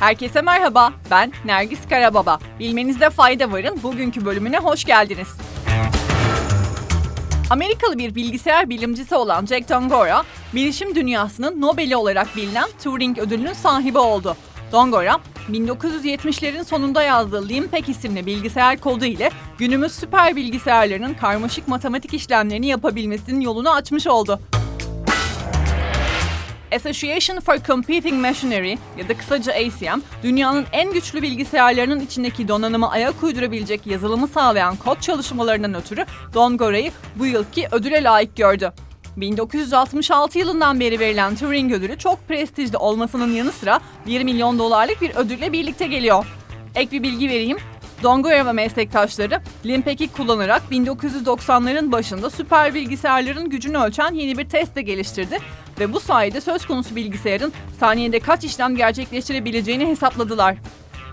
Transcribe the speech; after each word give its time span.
Herkese 0.00 0.40
merhaba, 0.42 0.92
ben 1.10 1.32
Nergis 1.44 1.88
Karababa. 1.88 2.38
Bilmenizde 2.58 3.10
fayda 3.10 3.52
varın, 3.52 3.82
bugünkü 3.82 4.24
bölümüne 4.24 4.58
hoş 4.58 4.84
geldiniz. 4.84 5.28
Amerikalı 7.50 7.98
bir 7.98 8.14
bilgisayar 8.14 8.70
bilimcisi 8.70 9.14
olan 9.14 9.46
Jack 9.46 9.68
Dongora, 9.68 10.22
bilişim 10.54 10.94
dünyasının 10.94 11.60
Nobel'i 11.60 11.96
olarak 11.96 12.36
bilinen 12.36 12.68
Turing 12.84 13.18
ödülünün 13.18 13.52
sahibi 13.52 13.98
oldu. 13.98 14.36
Dongora, 14.72 15.18
1970'lerin 15.50 16.64
sonunda 16.64 17.02
yazdığı 17.02 17.48
Limpek 17.48 17.88
isimli 17.88 18.26
bilgisayar 18.26 18.80
kodu 18.80 19.04
ile 19.04 19.30
günümüz 19.58 19.92
süper 19.92 20.36
bilgisayarlarının 20.36 21.14
karmaşık 21.14 21.68
matematik 21.68 22.14
işlemlerini 22.14 22.66
yapabilmesinin 22.66 23.40
yolunu 23.40 23.70
açmış 23.70 24.06
oldu. 24.06 24.40
Association 26.72 27.40
for 27.40 27.58
Computing 27.66 28.20
Machinery 28.20 28.78
ya 28.98 29.08
da 29.08 29.16
kısaca 29.16 29.52
ACM, 29.52 30.00
dünyanın 30.22 30.66
en 30.72 30.92
güçlü 30.92 31.22
bilgisayarlarının 31.22 32.00
içindeki 32.00 32.48
donanıma 32.48 32.90
ayak 32.90 33.22
uydurabilecek 33.22 33.86
yazılımı 33.86 34.28
sağlayan 34.28 34.76
kod 34.76 35.00
çalışmalarından 35.00 35.74
ötürü 35.74 36.06
Dongora'yı 36.34 36.92
bu 37.16 37.26
yılki 37.26 37.68
ödüle 37.72 38.02
layık 38.02 38.36
gördü. 38.36 38.72
1966 39.16 40.38
yılından 40.38 40.80
beri 40.80 41.00
verilen 41.00 41.36
Turing 41.36 41.72
ödülü 41.72 41.98
çok 41.98 42.28
prestijli 42.28 42.76
olmasının 42.76 43.32
yanı 43.32 43.52
sıra 43.52 43.80
1 44.06 44.24
milyon 44.24 44.58
dolarlık 44.58 45.00
bir 45.00 45.14
ödülle 45.14 45.52
birlikte 45.52 45.86
geliyor. 45.86 46.26
Ek 46.74 46.92
bir 46.92 47.02
bilgi 47.02 47.28
vereyim. 47.28 47.58
Dongora 48.02 48.46
ve 48.46 48.52
meslektaşları 48.52 49.40
Limpek'i 49.66 50.08
kullanarak 50.08 50.62
1990'ların 50.70 51.92
başında 51.92 52.30
süper 52.30 52.74
bilgisayarların 52.74 53.50
gücünü 53.50 53.78
ölçen 53.78 54.14
yeni 54.14 54.38
bir 54.38 54.48
test 54.48 54.76
de 54.76 54.82
geliştirdi 54.82 55.38
ve 55.80 55.92
bu 55.92 56.00
sayede 56.00 56.40
söz 56.40 56.66
konusu 56.66 56.96
bilgisayarın 56.96 57.52
saniyede 57.80 58.20
kaç 58.20 58.44
işlem 58.44 58.76
gerçekleştirebileceğini 58.76 59.86
hesapladılar. 59.86 60.56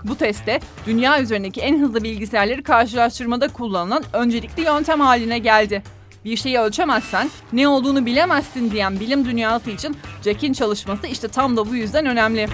Bu 0.04 0.16
testte 0.16 0.60
dünya 0.86 1.22
üzerindeki 1.22 1.60
en 1.60 1.80
hızlı 1.80 2.02
bilgisayarları 2.02 2.62
karşılaştırmada 2.62 3.48
kullanılan 3.48 4.04
öncelikli 4.12 4.62
yöntem 4.62 5.00
haline 5.00 5.38
geldi. 5.38 5.82
Bir 6.24 6.36
şeyi 6.36 6.58
ölçemezsen 6.58 7.30
ne 7.52 7.68
olduğunu 7.68 8.06
bilemezsin 8.06 8.70
diyen 8.70 9.00
bilim 9.00 9.24
dünyası 9.24 9.70
için 9.70 9.96
Jack'in 10.24 10.52
çalışması 10.52 11.06
işte 11.06 11.28
tam 11.28 11.56
da 11.56 11.70
bu 11.70 11.74
yüzden 11.74 12.06
önemli. 12.06 12.48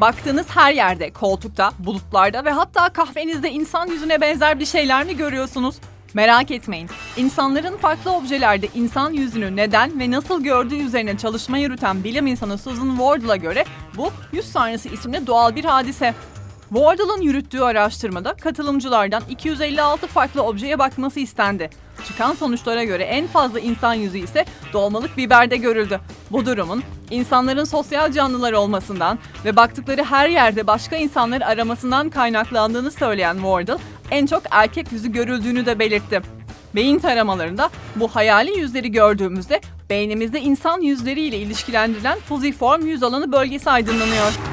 Baktığınız 0.00 0.46
her 0.50 0.72
yerde, 0.72 1.10
koltukta, 1.10 1.72
bulutlarda 1.78 2.44
ve 2.44 2.50
hatta 2.50 2.88
kahvenizde 2.88 3.50
insan 3.50 3.86
yüzüne 3.86 4.20
benzer 4.20 4.60
bir 4.60 4.66
şeyler 4.66 5.04
mi 5.04 5.16
görüyorsunuz? 5.16 5.76
Merak 6.14 6.50
etmeyin. 6.50 6.90
İnsanların 7.16 7.76
farklı 7.76 8.12
objelerde 8.12 8.68
insan 8.74 9.12
yüzünü 9.12 9.56
neden 9.56 10.00
ve 10.00 10.10
nasıl 10.10 10.44
gördüğü 10.44 10.76
üzerine 10.76 11.18
çalışma 11.18 11.58
yürüten 11.58 12.04
bilim 12.04 12.26
insanı 12.26 12.58
Susan 12.58 12.96
Wardle'a 12.96 13.36
göre 13.36 13.64
bu 13.96 14.10
yüz 14.32 14.46
sahnesi 14.46 14.88
isimli 14.88 15.26
doğal 15.26 15.56
bir 15.56 15.64
hadise. 15.64 16.14
Wardle'ın 16.74 17.20
yürüttüğü 17.20 17.60
araştırmada 17.60 18.34
katılımcılardan 18.34 19.22
256 19.30 20.06
farklı 20.06 20.42
objeye 20.42 20.78
bakması 20.78 21.20
istendi. 21.20 21.70
Çıkan 22.08 22.34
sonuçlara 22.34 22.84
göre 22.84 23.02
en 23.02 23.26
fazla 23.26 23.60
insan 23.60 23.94
yüzü 23.94 24.18
ise 24.18 24.44
dolmalık 24.72 25.16
biberde 25.16 25.56
görüldü. 25.56 26.00
Bu 26.30 26.46
durumun 26.46 26.82
insanların 27.10 27.64
sosyal 27.64 28.12
canlılar 28.12 28.52
olmasından 28.52 29.18
ve 29.44 29.56
baktıkları 29.56 30.04
her 30.04 30.28
yerde 30.28 30.66
başka 30.66 30.96
insanları 30.96 31.46
aramasından 31.46 32.10
kaynaklandığını 32.10 32.90
söyleyen 32.90 33.34
Wardle, 33.34 33.76
en 34.10 34.26
çok 34.26 34.42
erkek 34.50 34.92
yüzü 34.92 35.12
görüldüğünü 35.12 35.66
de 35.66 35.78
belirtti. 35.78 36.20
Beyin 36.74 36.98
taramalarında 36.98 37.70
bu 37.96 38.08
hayali 38.08 38.58
yüzleri 38.58 38.92
gördüğümüzde 38.92 39.60
beynimizde 39.90 40.40
insan 40.40 40.80
yüzleriyle 40.80 41.38
ilişkilendirilen 41.38 42.18
fuziform 42.18 42.86
yüz 42.86 43.02
alanı 43.02 43.32
bölgesi 43.32 43.70
aydınlanıyor. 43.70 44.49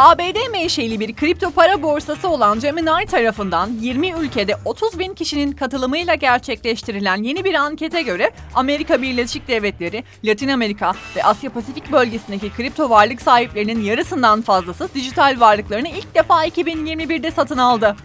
ABD 0.00 0.50
menşeli 0.52 1.00
bir 1.00 1.14
kripto 1.14 1.50
para 1.50 1.82
borsası 1.82 2.28
olan 2.28 2.60
Gemini 2.60 3.06
tarafından 3.06 3.70
20 3.80 4.10
ülkede 4.10 4.56
30 4.64 4.98
bin 4.98 5.14
kişinin 5.14 5.52
katılımıyla 5.52 6.14
gerçekleştirilen 6.14 7.22
yeni 7.22 7.44
bir 7.44 7.54
ankete 7.54 8.02
göre 8.02 8.30
Amerika 8.54 9.02
Birleşik 9.02 9.48
Devletleri, 9.48 10.04
Latin 10.24 10.48
Amerika 10.48 10.92
ve 11.16 11.24
Asya 11.24 11.50
Pasifik 11.50 11.92
bölgesindeki 11.92 12.52
kripto 12.52 12.90
varlık 12.90 13.22
sahiplerinin 13.22 13.82
yarısından 13.82 14.42
fazlası 14.42 14.88
dijital 14.94 15.36
varlıklarını 15.40 15.88
ilk 15.88 16.14
defa 16.14 16.46
2021'de 16.46 17.30
satın 17.30 17.58
aldı. 17.58 17.96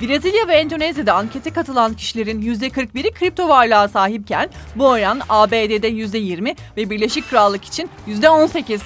Brezilya 0.00 0.48
ve 0.48 0.54
Endonezya'da 0.54 1.14
ankete 1.14 1.50
katılan 1.50 1.94
kişilerin 1.94 2.42
%41'i 2.42 3.10
kripto 3.10 3.48
varlığa 3.48 3.88
sahipken 3.88 4.50
bu 4.76 4.86
oran 4.86 5.20
ABD'de 5.28 5.90
%20 5.90 6.56
ve 6.76 6.90
Birleşik 6.90 7.30
Krallık 7.30 7.64
için 7.64 7.90
%18. 8.08 8.80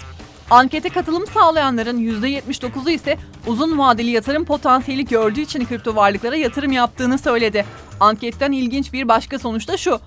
Ankete 0.53 0.89
katılım 0.89 1.27
sağlayanların 1.27 1.99
%79'u 1.99 2.91
ise 2.91 3.19
uzun 3.47 3.79
vadeli 3.79 4.11
yatırım 4.11 4.45
potansiyeli 4.45 5.05
gördüğü 5.05 5.41
için 5.41 5.65
kripto 5.65 5.97
varlıklara 5.97 6.37
yatırım 6.37 6.73
yaptığını 6.73 7.19
söyledi. 7.19 7.65
Anketten 8.01 8.53
ilginç 8.53 8.93
bir 8.93 9.09
başka 9.09 9.39
sonuç 9.39 9.69
da 9.69 9.77
şu 9.77 10.01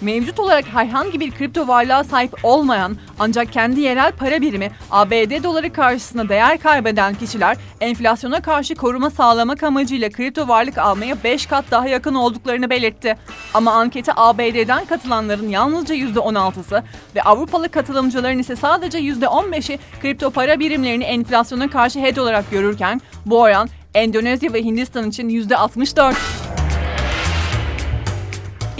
mevcut 0.00 0.40
olarak 0.40 0.64
herhangi 0.66 1.20
bir 1.20 1.30
kripto 1.30 1.68
varlığa 1.68 2.04
sahip 2.04 2.34
olmayan 2.42 2.96
ancak 3.18 3.52
kendi 3.52 3.80
yerel 3.80 4.12
para 4.12 4.40
birimi 4.40 4.70
ABD 4.90 5.44
doları 5.44 5.72
karşısında 5.72 6.28
değer 6.28 6.58
kaybeden 6.58 7.14
kişiler 7.14 7.56
enflasyona 7.80 8.42
karşı 8.42 8.74
koruma 8.74 9.10
sağlamak 9.10 9.62
amacıyla 9.62 10.10
kripto 10.10 10.48
varlık 10.48 10.78
almaya 10.78 11.24
5 11.24 11.46
kat 11.46 11.64
daha 11.70 11.88
yakın 11.88 12.14
olduklarını 12.14 12.70
belirtti. 12.70 13.16
Ama 13.54 13.72
ankete 13.72 14.12
ABD'den 14.16 14.84
katılanların 14.84 15.48
yalnızca 15.48 15.94
%16'sı 15.94 16.82
ve 17.14 17.22
Avrupalı 17.22 17.68
katılımcıların 17.68 18.38
ise 18.38 18.56
sadece 18.56 18.98
%15'i 18.98 19.78
kripto 20.02 20.30
para 20.30 20.60
birimlerini 20.60 21.04
enflasyona 21.04 21.70
karşı 21.70 22.00
hedge 22.00 22.20
olarak 22.20 22.50
görürken 22.50 23.00
bu 23.26 23.40
oran 23.40 23.68
Endonezya 23.94 24.52
ve 24.52 24.62
Hindistan 24.64 25.08
için 25.08 25.28
%64. 25.28 26.45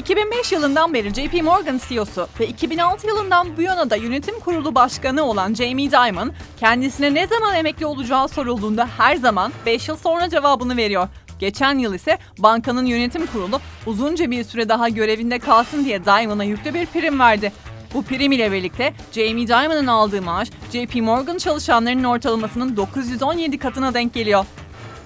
2005 0.06 0.52
yılından 0.52 0.94
beri 0.94 1.14
JP 1.14 1.42
Morgan 1.42 1.80
CEO'su 1.88 2.28
ve 2.40 2.46
2006 2.46 3.06
yılından 3.06 3.56
bu 3.56 3.62
yana 3.62 3.90
da 3.90 3.96
yönetim 3.96 4.40
kurulu 4.40 4.74
başkanı 4.74 5.22
olan 5.22 5.54
Jamie 5.54 5.90
Dimon, 5.90 6.32
kendisine 6.60 7.14
ne 7.14 7.26
zaman 7.26 7.54
emekli 7.54 7.86
olacağı 7.86 8.28
sorulduğunda 8.28 8.88
her 8.98 9.16
zaman 9.16 9.52
5 9.66 9.88
yıl 9.88 9.96
sonra 9.96 10.30
cevabını 10.30 10.76
veriyor. 10.76 11.08
Geçen 11.38 11.78
yıl 11.78 11.94
ise 11.94 12.18
bankanın 12.38 12.86
yönetim 12.86 13.26
kurulu 13.26 13.60
uzunca 13.86 14.30
bir 14.30 14.44
süre 14.44 14.68
daha 14.68 14.88
görevinde 14.88 15.38
kalsın 15.38 15.84
diye 15.84 16.04
Dimon'a 16.04 16.44
yüklü 16.44 16.74
bir 16.74 16.86
prim 16.86 17.20
verdi. 17.20 17.52
Bu 17.94 18.02
prim 18.02 18.32
ile 18.32 18.52
birlikte 18.52 18.94
Jamie 19.12 19.48
Dimon'ın 19.48 19.86
aldığı 19.86 20.22
maaş 20.22 20.48
JP 20.72 20.94
Morgan 20.94 21.38
çalışanlarının 21.38 22.04
ortalamasının 22.04 22.76
917 22.76 23.58
katına 23.58 23.94
denk 23.94 24.14
geliyor. 24.14 24.44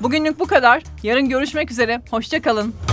Bugünlük 0.00 0.40
bu 0.40 0.46
kadar. 0.46 0.82
Yarın 1.02 1.28
görüşmek 1.28 1.70
üzere. 1.70 2.02
Hoşçakalın. 2.10 2.89